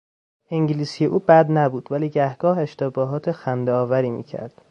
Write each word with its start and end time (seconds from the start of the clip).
انگلیسی 0.51 1.05
او 1.05 1.19
بد 1.19 1.51
نبود 1.51 1.91
ولی 1.91 2.09
گهگاه 2.09 2.59
اشتباهات 2.59 3.31
خندهآوری 3.31 4.09
میکرد. 4.09 4.53